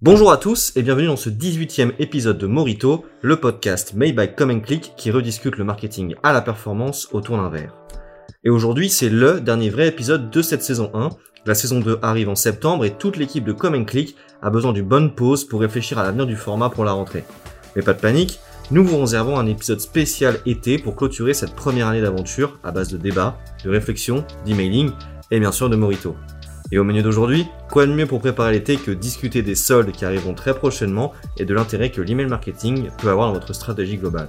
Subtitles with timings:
[0.00, 4.32] Bonjour à tous et bienvenue dans ce 18e épisode de Morito, le podcast made by
[4.32, 7.74] Come Click qui rediscute le marketing à la performance autour d'un verre.
[8.44, 11.08] Et aujourd'hui, c'est le dernier vrai épisode de cette saison 1.
[11.46, 14.86] La saison 2 arrive en septembre et toute l'équipe de Come Click a besoin d'une
[14.86, 17.24] bonne pause pour réfléchir à l'avenir du format pour la rentrée.
[17.74, 18.38] Mais pas de panique,
[18.70, 22.88] nous vous réservons un épisode spécial été pour clôturer cette première année d'aventure à base
[22.88, 24.92] de débats, de réflexions, d'emailing
[25.32, 26.14] et bien sûr de Morito.
[26.70, 30.04] Et au menu d'aujourd'hui, quoi de mieux pour préparer l'été que discuter des soldes qui
[30.04, 34.28] arriveront très prochainement et de l'intérêt que l'email marketing peut avoir dans votre stratégie globale.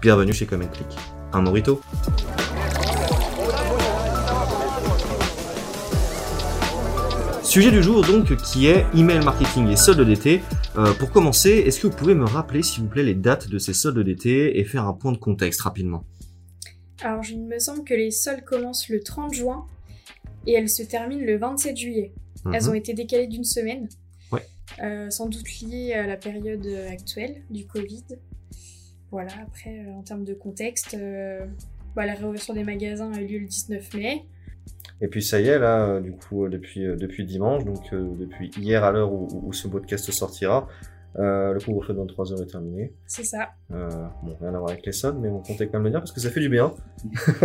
[0.00, 0.86] Bienvenue chez Comment Click.
[1.34, 1.82] Un morito
[7.42, 10.40] Sujet du jour donc qui est email marketing et soldes d'été.
[10.78, 13.58] Euh, pour commencer, est-ce que vous pouvez me rappeler s'il vous plaît les dates de
[13.58, 16.02] ces soldes d'été et faire un point de contexte rapidement?
[17.02, 19.66] Alors il me semble que les soldes commencent le 30 juin
[20.46, 22.12] et elles se terminent le 27 juillet.
[22.52, 22.68] Elles Mhm.
[22.70, 23.88] ont été décalées d'une semaine.
[24.32, 24.42] Ouais.
[24.82, 28.04] Euh, sans doute liées à la période actuelle du Covid.
[29.10, 31.46] Voilà, après, euh, en termes de contexte, euh,
[31.94, 34.22] bah, la réouverture des magasins a eu lieu le 19 mai.
[35.00, 37.92] Et puis ça y est là, euh, du coup euh, depuis euh, depuis dimanche, donc
[37.92, 40.68] euh, depuis hier à l'heure où, où ce podcast sortira,
[41.16, 42.92] euh, le couvre-feu de 23h est terminé.
[43.06, 43.48] C'est ça.
[43.72, 43.88] Euh,
[44.22, 46.10] bon, rien à voir avec les soldes, mais on comptait quand même le dire parce
[46.12, 46.74] que ça fait du bien.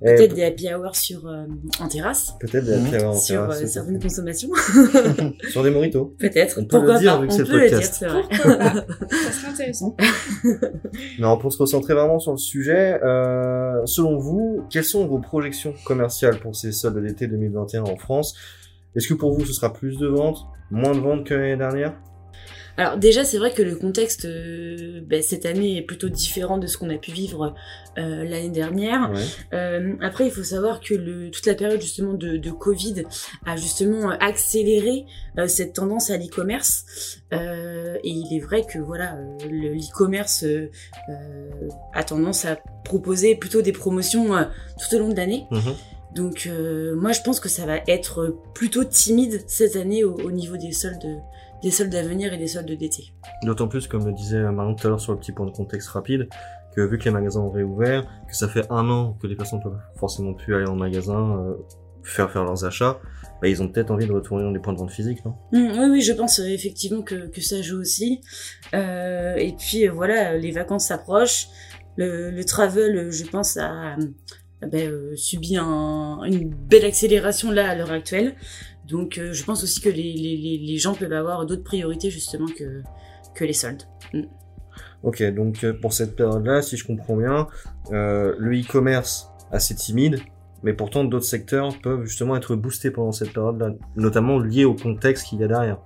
[0.00, 1.46] Peut-être des happy hours sur, euh,
[1.80, 4.50] en terrasse, peut-être des happy hours en sur terrasse, euh, c'est certaines consommations.
[5.50, 6.14] sur des moritos.
[6.18, 6.58] Peut-être.
[6.60, 8.04] On peut le Pourquoi dire, pas vu que On c'est le peut le dire, podcast.
[8.06, 8.22] vrai.
[9.10, 9.96] Ça serait intéressant.
[11.18, 15.74] Non, pour se concentrer vraiment sur le sujet, euh, selon vous, quelles sont vos projections
[15.84, 18.34] commerciales pour ces soldes d'été 2021 en France?
[18.96, 20.38] Est-ce que pour vous ce sera plus de ventes,
[20.70, 21.94] moins de ventes que l'année dernière?
[22.76, 26.68] Alors déjà, c'est vrai que le contexte euh, ben, cette année est plutôt différent de
[26.68, 27.56] ce qu'on a pu vivre
[27.98, 29.10] euh, l'année dernière.
[29.10, 29.24] Ouais.
[29.52, 33.02] Euh, après, il faut savoir que le, toute la période justement de, de Covid
[33.46, 35.06] a justement accéléré
[35.48, 37.18] cette tendance à l'e-commerce.
[37.32, 39.18] Et il est vrai que voilà,
[39.50, 40.44] le- l'e-commerce
[41.94, 44.28] a tendance à proposer plutôt des promotions
[44.78, 45.46] tout au long de l'année.
[45.50, 45.74] Mhm.
[46.14, 46.48] Donc
[46.96, 50.72] moi, je pense que ça va être plutôt timide cette année au, au niveau des
[50.72, 51.20] soldes,
[51.62, 53.12] des soldes à venir et des soldes d'été.
[53.42, 55.88] D'autant plus, comme le disait Marion tout à l'heure sur le petit point de contexte
[55.88, 56.28] rapide,
[56.76, 59.60] que vu que les magasins ont réouvert, que ça fait un an que les personnes
[59.62, 61.54] peuvent forcément plus aller en magasin, euh,
[62.04, 63.00] faire faire leurs achats,
[63.42, 65.34] bah, ils ont peut-être envie de retourner dans des points de vente physiques, non?
[65.52, 68.20] Mm, oui, oui, je pense euh, effectivement que, que ça joue aussi.
[68.74, 71.48] Euh, et puis voilà, les vacances s'approchent.
[71.96, 73.96] Le, le travel, je pense, a
[74.74, 78.34] euh, subi un- une belle accélération là à l'heure actuelle.
[78.88, 82.82] Donc euh, je pense aussi que les, gens peuvent avoir d'autres priorités justement que,
[83.44, 83.84] les soldes.
[85.04, 87.46] Ok, donc euh, pour cette période-là, si je comprends bien,
[87.92, 90.18] euh, le e-commerce assez timide,
[90.64, 95.28] mais pourtant d'autres secteurs peuvent justement être boostés pendant cette période-là, notamment liés au contexte
[95.28, 95.78] qu'il y a derrière.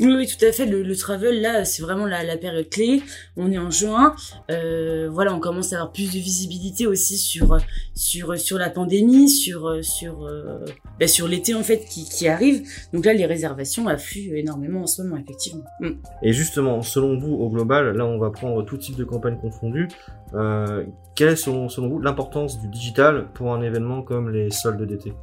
[0.00, 0.66] Oui, oui, tout à fait.
[0.66, 3.02] Le, le travel, là, c'est vraiment la, la période clé.
[3.36, 4.14] On est en juin.
[4.50, 7.56] Euh, voilà, on commence à avoir plus de visibilité aussi sur
[7.94, 10.64] sur sur la pandémie, sur sur euh,
[11.00, 12.68] ben, sur l'été en fait qui, qui arrive.
[12.92, 15.64] Donc là, les réservations affluent énormément en ce moment, effectivement.
[15.80, 15.90] Mm.
[16.22, 19.88] Et justement, selon vous, au global, là on va prendre tout type de campagne confondue,
[20.34, 24.82] euh, quelle est selon, selon vous l'importance du digital pour un événement comme les soldes
[24.82, 25.14] d'été?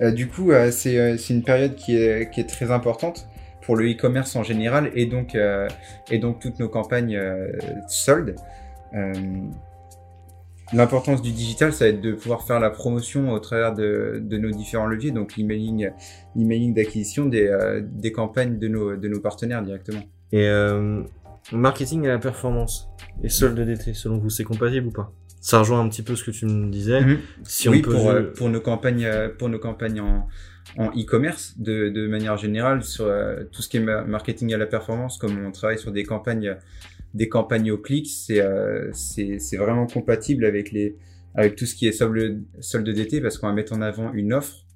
[0.00, 3.26] Euh, du coup, euh, c'est euh, c'est une période qui est, qui est très importante
[3.62, 5.68] pour le e-commerce en général et donc, euh,
[6.10, 7.52] et donc toutes nos campagnes euh,
[7.88, 8.36] soldes.
[8.94, 9.12] Euh,
[10.74, 14.38] L'importance du digital, ça va être de pouvoir faire la promotion au travers de, de
[14.38, 15.90] nos différents leviers, donc l'emailing,
[16.34, 20.00] l'emailing d'acquisition des, des campagnes de nos, de nos partenaires directement.
[20.32, 20.48] Et
[21.52, 22.88] marketing et la performance,
[23.22, 25.12] et soldes d'été, selon vous, c'est compatible ou pas?
[25.42, 27.00] Ça rejoint un petit peu ce que tu me disais.
[27.42, 30.28] Si oui, on peut pour, euh, pour nos campagnes, pour nos campagnes en,
[30.76, 34.58] en e-commerce, de, de manière générale, sur euh, tout ce qui est ma- marketing à
[34.58, 36.56] la performance, comme on travaille sur des campagnes,
[37.14, 40.96] des campagnes au clic, c'est euh, c'est vraiment compatible avec les
[41.34, 44.34] avec tout ce qui est solde, solde d'été parce qu'on va mettre en avant une
[44.34, 44.66] offre,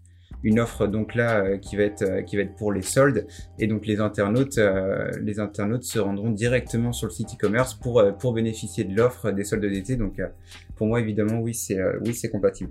[0.43, 3.27] une offre donc là euh, qui va être euh, qui va être pour les soldes
[3.59, 8.03] et donc les internautes euh, les internautes se rendront directement sur le site e-commerce pour
[8.19, 10.21] pour bénéficier de l'offre des soldes d'été donc
[10.77, 12.71] pour moi évidemment oui c'est euh, oui c'est compatible.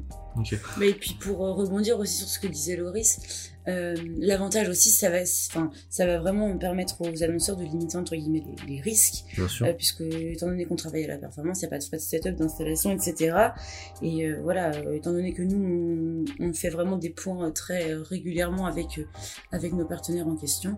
[0.77, 4.89] Mais et puis pour euh, rebondir aussi sur ce que disait Loris, euh, l'avantage aussi,
[4.89, 8.81] ça va, enfin, ça va vraiment permettre aux annonceurs de limiter entre guillemets les, les
[8.81, 9.25] risques.
[9.35, 9.65] Bien sûr.
[9.65, 11.97] Euh, puisque étant donné qu'on travaille à la performance, il n'y a pas de frais
[11.97, 13.37] de setup, d'installation, etc.
[14.01, 17.93] Et euh, voilà, euh, étant donné que nous, on, on fait vraiment des points très
[17.93, 19.05] régulièrement avec, euh,
[19.51, 20.77] avec nos partenaires en question,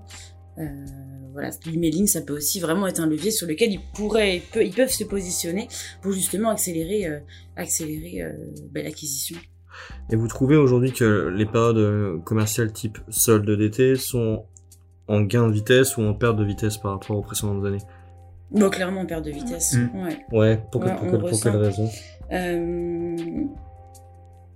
[1.33, 4.89] voilà, l'emailing, ça peut aussi vraiment être un levier sur lequel ils pourraient, ils peuvent,
[4.89, 5.67] se positionner
[6.01, 7.19] pour justement accélérer, euh,
[7.55, 8.33] accélérer euh,
[8.71, 9.37] ben, l'acquisition.
[10.09, 14.45] Et vous trouvez aujourd'hui que les périodes euh, commerciales type solde d'été sont
[15.07, 17.83] en gain de vitesse ou en perte de vitesse par rapport aux précédentes années?
[18.49, 19.73] Bon, clairement, on perd de vitesse.
[19.73, 20.03] Mm.
[20.03, 20.25] Ouais.
[20.31, 21.89] Ouais, pour, Ouais, quelle- pour raison?
[22.31, 23.06] Euh,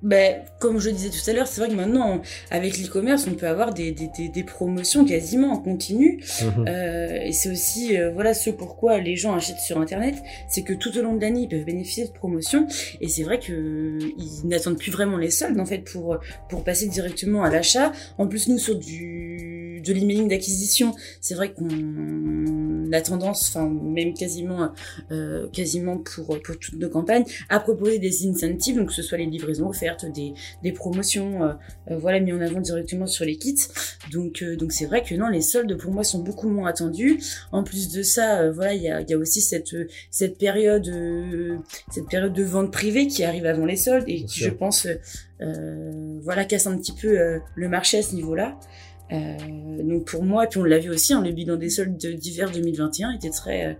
[0.01, 3.47] ben, comme je disais tout à l'heure, c'est vrai que maintenant, avec l'e-commerce, on peut
[3.47, 6.23] avoir des, des, des, des promotions quasiment en continu.
[6.41, 6.65] Mhm.
[6.67, 10.15] Euh, et c'est aussi, euh, voilà, ce pourquoi les gens achètent sur Internet,
[10.49, 12.67] c'est que tout au long de l'année, ils peuvent bénéficier de promotions.
[12.99, 16.17] Et c'est vrai que euh, ils n'attendent plus vraiment les soldes, en fait, pour,
[16.49, 17.91] pour passer directement à l'achat.
[18.17, 21.67] En plus, nous, sur du, de l'emailing d'acquisition, c'est vrai qu'on
[22.93, 24.69] a tendance, enfin, même quasiment,
[25.11, 29.17] euh, quasiment pour, pour toutes nos campagnes, à proposer des incentives, donc que ce soit
[29.17, 30.33] les livraisons offertes, des,
[30.63, 31.53] des promotions, euh,
[31.89, 33.55] euh, voilà, mis en avant directement sur les kits.
[34.11, 37.19] Donc, euh, donc c'est vrai que non, les soldes pour moi sont beaucoup moins attendus.
[37.51, 39.75] En plus de ça, euh, voilà, il y a, il y a aussi cette
[40.09, 41.57] cette période euh,
[41.91, 44.87] cette période de vente privée qui arrive avant les soldes et qui, je pense,
[46.23, 48.59] voilà, casse un petit peu euh, le marché à ce niveau-là.
[49.11, 52.49] Euh, donc pour moi, puis on l'a vu aussi, hein, le bilan des soldes d'hiver
[52.51, 53.73] 2021 était très, euh,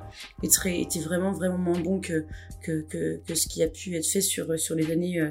[0.44, 2.26] était très, était vraiment vraiment moins bon que
[2.62, 5.30] que, que que ce qui a pu être fait sur sur les années euh,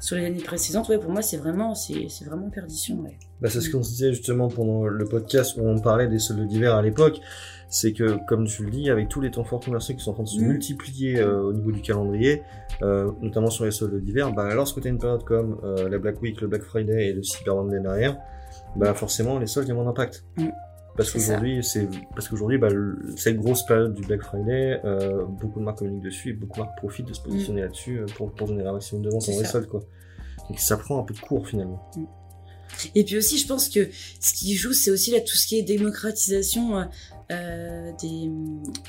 [0.00, 0.88] sur les années précédentes.
[0.88, 3.00] Ouais, pour moi, c'est vraiment c'est c'est vraiment perdition.
[3.00, 3.18] Ouais.
[3.40, 6.46] Bah, c'est ce qu'on se disait justement pendant le podcast où on parlait des soldes
[6.46, 7.20] d'hiver à l'époque.
[7.76, 10.14] C'est que, comme tu le dis, avec tous les temps forts commerciaux qui sont en
[10.14, 10.46] train de se Mm.
[10.46, 12.42] multiplier euh, au niveau du calendrier,
[12.82, 15.98] euh, notamment sur les soldes d'hiver, bah, lorsque tu as une période comme euh, la
[15.98, 18.16] Black Week, le Black Friday et le Cyber Monday derrière,
[18.76, 20.24] bah, forcément, les soldes, a moins d'impact.
[20.36, 20.44] Mm.
[20.96, 24.80] Parce qu'aujourd'hui, c'est parce qu'aujourd'hui, bah, le- cette grosse période du Black Friday,
[25.40, 28.30] beaucoup de marques communiquent dessus et beaucoup de marques profitent de se positionner là-dessus pour,
[28.32, 29.32] pour générer un maximum de ventes Mm.
[29.32, 29.44] Ça.
[29.46, 29.80] soldes, quoi.
[30.48, 31.90] Donc ça prend un peu de cours finalement.
[32.94, 33.88] Et puis aussi, je pense que
[34.20, 36.84] ce qui joue, c'est aussi là tout ce qui est démocratisation euh,
[37.32, 38.28] euh, des,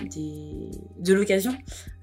[0.10, 1.52] des de l'occasion.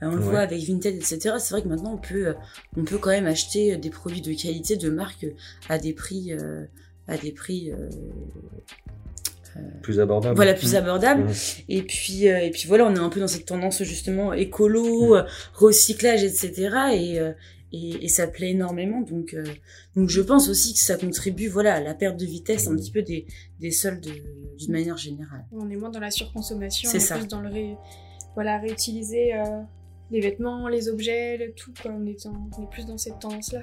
[0.02, 1.34] Euh, on le voit avec Vinted, etc.
[1.38, 2.34] C'est vrai que maintenant on peut euh,
[2.76, 5.26] on peut quand même acheter des produits de qualité de marque
[5.68, 6.64] à des prix euh,
[7.08, 7.88] à des prix euh,
[9.82, 10.34] Plus abordable.
[10.34, 10.76] voilà plus Mm.
[10.76, 11.24] abordables.
[11.24, 11.34] Mhm.
[11.68, 15.14] Et puis euh, et puis voilà, on est un peu dans cette tendance justement écolo,
[15.16, 16.70] euh, recyclage, etc.
[16.94, 17.32] Et euh,
[17.72, 19.00] et, et ça plaît énormément.
[19.00, 19.44] Donc euh,
[19.96, 22.90] donc je pense aussi que ça contribue voilà à la perte de vitesse un petit
[22.92, 23.26] peu des
[23.60, 25.44] des soldes euh, d'une manière générale.
[25.52, 27.16] On est moins dans la surconsommation, C'est on est ça.
[27.18, 27.76] plus dans le ré...
[28.34, 29.40] voilà, réutiliser euh,
[30.10, 31.72] les vêtements, les objets, le tout.
[31.80, 31.90] Quoi.
[31.98, 33.60] On, est dans- on est plus dans cette tendance-là.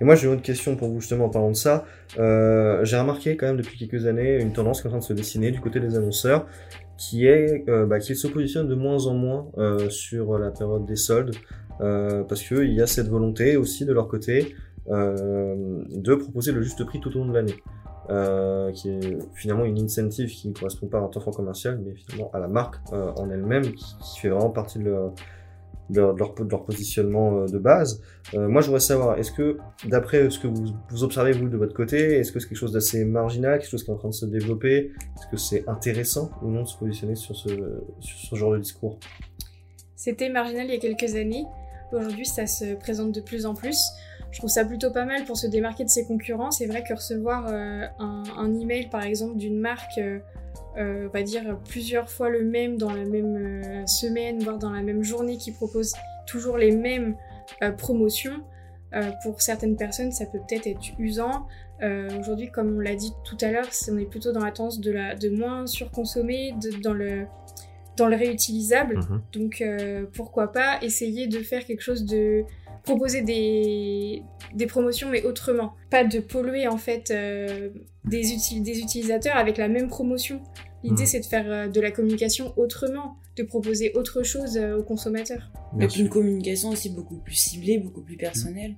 [0.00, 1.84] Et moi j'ai une autre question pour vous justement en parlant de ça.
[2.18, 5.04] Euh, j'ai remarqué quand même depuis quelques années une tendance qui est en train de
[5.04, 6.46] se dessiner du côté des annonceurs,
[6.96, 10.86] qui est euh, bah, qu'ils se positionnent de moins en moins euh, sur la période
[10.86, 11.34] des soldes,
[11.78, 14.54] parce qu'il y a cette volonté aussi de leur côté
[14.90, 17.56] euh, de proposer le juste prix tout au long de l'année.
[18.10, 21.94] Euh, qui est finalement une incentive qui ne correspond pas à un fort commercial, mais
[21.94, 24.92] finalement à la marque euh, en elle-même, qui, fait vraiment partie de
[25.90, 28.02] leur, positionnement euh, de base.
[28.34, 29.56] Euh, moi, je voudrais savoir, est-ce que,
[29.86, 32.72] d'après ce que vous, vous observez, vous, de votre côté, est-ce que c'est quelque chose
[32.72, 34.92] d'assez marginal, quelque chose qui est en train de se développer?
[35.16, 37.48] Est-ce que c'est intéressant ou non de se positionner sur ce,
[38.00, 38.98] sur ce genre de discours?
[39.96, 41.46] C'était marginal il y a quelques années.
[41.94, 43.78] Aujourd'hui, ça se présente de plus en plus.
[44.32, 46.50] Je trouve ça plutôt pas mal pour se démarquer de ses concurrents.
[46.50, 50.18] C'est vrai que recevoir euh, un, email, par exemple, d'une marque, euh,
[50.76, 54.82] euh, on va dire plusieurs fois le même dans la même semaine, voire dans la
[54.82, 55.92] même journée, qui propose
[56.26, 57.14] toujours les mêmes
[57.78, 58.42] promotions,
[59.22, 61.46] pour certaines personnes, ça peut peut-être être usant.
[62.18, 64.90] Aujourd'hui, comme on l'a dit tout à l'heure, on est plutôt dans la tendance de,
[64.90, 67.26] la, de moins surconsommer, de, dans, le,
[67.96, 68.98] dans le réutilisable.
[68.98, 69.22] Mhm.
[69.32, 72.42] Donc euh, pourquoi pas essayer de faire quelque chose de
[72.82, 74.22] proposer des,
[74.54, 75.72] des promotions mais autrement.
[75.90, 77.70] Pas de polluer en fait euh,
[78.04, 80.40] des, uti- des utilisateurs avec la même promotion.
[80.82, 81.06] L'idée Mhm.
[81.06, 85.50] c'est de faire euh, de la communication autrement, de proposer autre chose euh, aux consommateurs.
[85.72, 86.10] Bien Avec une sûr.
[86.12, 88.74] communication aussi beaucoup plus ciblée, beaucoup plus personnelle.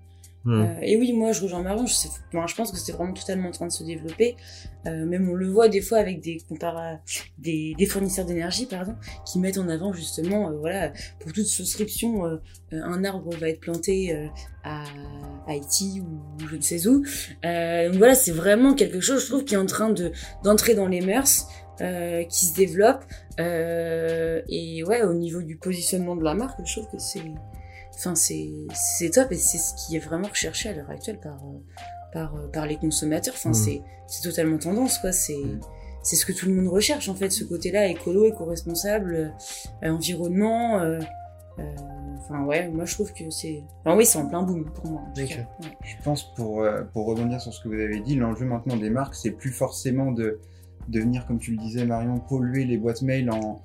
[0.46, 0.62] Hmm.
[0.62, 3.50] Euh, et oui, moi je rejoins Marion, je, je pense que c'est vraiment totalement en
[3.50, 4.36] train de se développer.
[4.86, 7.00] Euh, même on le voit des fois avec des compara
[7.36, 8.94] des, fournisseurs d'énergie, pardon,
[9.26, 12.38] qui mettent en avant justement, euh, voilà, pour toute souscription,
[12.70, 14.16] un arbre va être planté
[14.62, 14.84] à
[15.48, 17.00] Haïti ou je ne sais où.
[17.42, 20.12] Donc voilà, c'est vraiment quelque chose, je trouve, qui est en train de
[20.44, 21.48] d'entrer dans les mœurs.
[21.78, 23.04] qui se développe
[23.38, 27.20] et ouais au niveau du positionnement de la marque je trouve que c'est
[27.96, 31.58] Enfin, c'est top et c'est ce qui est vraiment recherché à l'heure actuelle par euh,
[32.12, 33.34] par euh, par les consommateurs.
[33.36, 33.80] Enfin, Mm.
[34.06, 35.12] c'est totalement tendance quoi.
[35.12, 35.60] C'est Mm.
[36.02, 39.32] c'est ce que tout le monde recherche en fait, ce côté-là écolo, éco-responsable,
[39.82, 40.78] euh, environnement.
[40.80, 40.98] euh,
[41.58, 41.62] euh,
[42.18, 43.62] Enfin ouais, moi je trouve que c'est.
[43.84, 45.02] Enfin oui, c'est en plein boom pour moi.
[45.02, 45.28] En tout Ok.
[45.28, 45.36] cas.
[45.62, 45.76] Ouais.
[45.82, 49.14] Je pense pour, pour rebondir sur ce que vous avez dit, l'enjeu maintenant des marques,
[49.14, 50.40] c'est plus forcément de,
[50.88, 53.60] de venir, comme tu le disais Marion, polluer les boîtes mail en,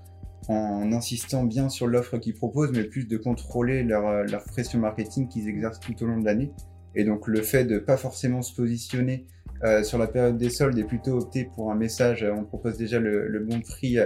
[0.47, 4.79] en insistant bien sur l'offre qu'ils proposent, mais plus de contrôler leur, euh, leur pression
[4.79, 6.51] marketing qu'ils exercent tout au long de l'année.
[6.95, 9.25] Et donc le fait de pas forcément se positionner
[9.63, 12.99] euh, sur la période des soldes et plutôt opter pour un message, on propose déjà
[12.99, 13.97] le, bon prix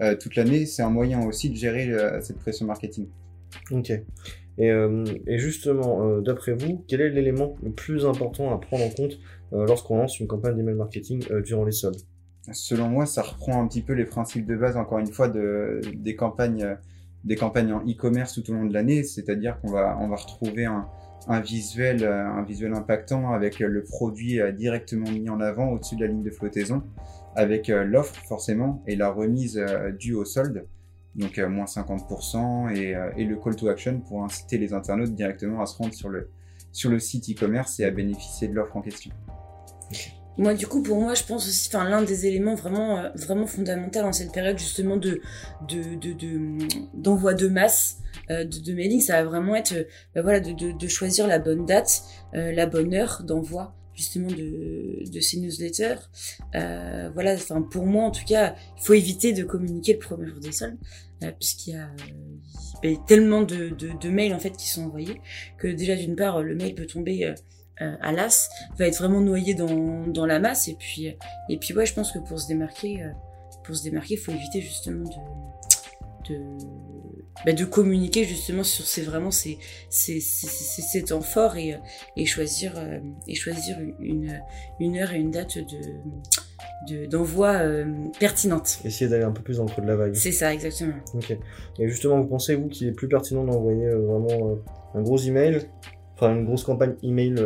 [0.00, 3.08] euh, toute l'année, c'est un moyen aussi de gérer euh, cette pression marketing.
[3.70, 3.92] Ok.
[4.58, 8.90] Et, euh, justement, euh, d'après vous, quel est l'élément le plus important à prendre en
[8.90, 9.18] compte
[9.52, 12.00] euh, lorsqu'on lance une campagne d'email marketing euh, durant les soldes?
[12.50, 15.80] Selon moi, ça reprend un petit peu les principes de base, encore une fois, de,
[15.94, 16.76] des campagnes,
[17.24, 19.04] des campagnes en e-commerce tout au long de l'année.
[19.04, 24.40] C'est-à-dire qu'on va, on va retrouver un, visuel, euh, un visuel impactant avec le produit
[24.40, 26.82] euh, directement mis en avant au-dessus de la ligne de flottaison,
[27.36, 29.64] avec euh, l'offre forcément et la remise
[30.00, 30.66] due au solde,
[31.14, 35.66] donc moins 50% et, et le call to action pour inciter les internautes directement à
[35.66, 36.28] se rendre sur le,
[36.72, 39.12] sur le site e-commerce et à bénéficier de l'offre en question.
[40.38, 43.46] Moi, du coup, pour moi, je pense aussi, enfin, l'un des éléments vraiment, euh, vraiment
[43.46, 45.20] fondamental dans cette période justement de,
[45.68, 46.58] de, de, de-
[46.94, 47.98] d'envoi de masse,
[48.30, 49.74] euh, de, de mailing, ça va vraiment être,
[50.14, 52.02] bah, voilà, de choisir la bonne date,
[52.34, 56.00] euh, la bonne heure d'envoi justement de, de ces newsletters.
[56.54, 60.26] Euh, voilà, enfin, pour moi, en tout cas, il faut éviter de communiquer le premier
[60.26, 60.78] jour des soldes,
[61.22, 61.88] euh, puisqu'il y a,
[63.06, 65.20] tellement de, de, mails en fait qui sont envoyés
[65.56, 67.24] que déjà d'une part, le mail peut tomber
[67.80, 71.06] euh, à l'as, va être vraiment noyé dans, dans la masse et puis
[71.48, 73.06] et puis ouais je pense que pour se démarquer
[73.64, 75.08] pour se démarquer faut éviter justement
[76.28, 76.34] de
[77.44, 79.58] bah, de communiquer justement sur ces vraiment ces
[79.88, 81.78] ces ces, temps forts et euh,
[82.16, 84.40] et choisir euh, et choisir une
[84.80, 85.80] une heure et une date de
[86.88, 87.84] de d'envoi euh,
[88.18, 90.14] pertinente Essayez d'aller un peu plus dans le creux de la vague.
[90.14, 91.36] c'est ça exactement Ok.
[91.78, 94.58] Et justement, vous pensez, vous, qu'il est plus pertinent d'envoyer euh, vraiment
[94.94, 95.60] un gros email,
[96.14, 97.36] enfin une grosse campagne email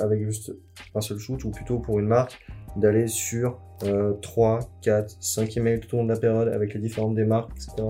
[0.00, 0.52] avec juste
[0.94, 2.38] un seul shoot, ou plutôt pour une marque,
[2.76, 6.80] d'aller sur euh, 3, 4, 5 emails tout au long de la période avec les
[6.80, 7.88] différentes démarques, etc.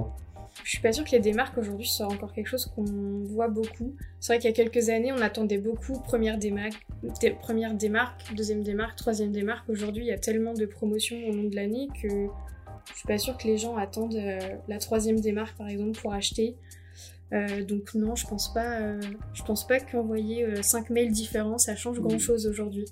[0.65, 2.85] Je suis pas sûre que les démarques aujourd'hui soit encore quelque chose qu'on
[3.25, 3.95] voit beaucoup.
[4.21, 6.87] C'est vrai qu'il y a quelques années, on attendait beaucoup première démarque,
[7.21, 9.69] dé- première démarque, deuxième démarque, troisième démarque.
[9.69, 13.19] Aujourd'hui, il y a tellement de promotions au long de l'année que je suis pas
[13.19, 14.39] sûre que les gens attendent euh,
[14.69, 16.57] la troisième démarque par exemple pour acheter.
[17.33, 18.81] Euh, donc non, je pense pas.
[18.81, 19.01] euh,
[19.35, 22.87] je pense pas qu'envoyer euh, 5 mails différents, ça change grand chose aujourd'hui.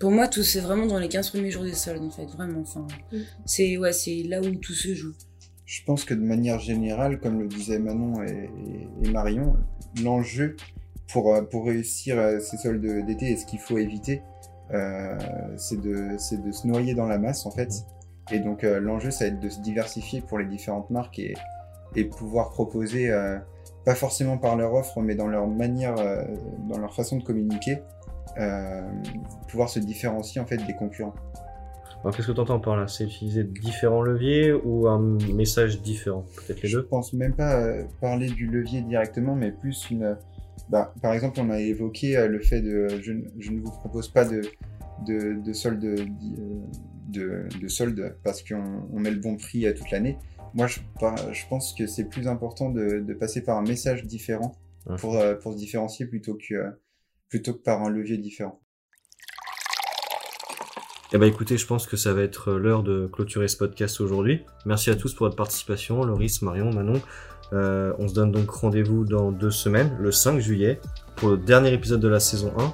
[0.00, 2.60] Pour moi tout c'est vraiment dans les 15 premiers jours des soldes en fait vraiment
[2.62, 3.18] enfin Mm.
[3.44, 5.14] c'est ouais c'est là où tout se joue
[5.66, 8.48] Je pense que de manière générale, comme le disaient Manon et,
[9.10, 9.56] Marion,
[10.02, 10.56] l'enjeu
[11.12, 14.22] pour, euh, pour réussir euh, ces soldes d'été et ce qu'il faut éviter,
[14.72, 15.18] euh,
[15.56, 17.84] c'est de, de se noyer dans la masse en fait.
[18.30, 21.34] Et donc l'enjeu, ça va être de se diversifier pour les différentes marques et,
[21.94, 23.08] et pouvoir proposer,
[23.84, 25.94] pas forcément par leur offre, mais dans leur manière,
[26.68, 27.84] dans leur façon de communiquer,
[29.46, 31.14] pouvoir se différencier en fait des concurrents.
[32.06, 32.86] Alors, qu'est-ce que tu entends par là?
[32.86, 35.00] C'est utiliser différents leviers ou un
[35.34, 36.24] message différent?
[36.46, 36.86] Peut-être les Je deux?
[36.86, 40.04] pense même pas euh, parler du levier directement, mais plus une.
[40.04, 40.14] euh,
[40.68, 42.86] Bah, par exemple, on a évoqué euh, le fait de.
[43.02, 44.40] Je, ne- je ne vous propose pas de,
[45.04, 45.80] de, de solde
[47.08, 50.16] de, de solde parce qu'on on met le bon prix à toute l'année.
[50.54, 54.04] Moi, je, par- je pense que c'est plus important de, de passer par un message
[54.04, 54.54] différent
[54.88, 54.94] Ouais.
[55.00, 56.54] pour, euh, pour se différencier plutôt que,
[57.28, 58.60] plutôt que par un levier différent.
[61.12, 64.42] Eh ben écoutez, je pense que ça va être l'heure de clôturer ce podcast aujourd'hui.
[64.64, 67.00] Merci à tous pour votre participation, Loris, Marion, Manon.
[67.52, 70.80] Euh, on se donne donc rendez-vous dans deux semaines, le 5 juillet,
[71.14, 72.72] pour le dernier épisode de la saison 1.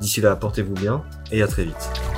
[0.00, 2.11] D'ici là, portez-vous bien et à très vite.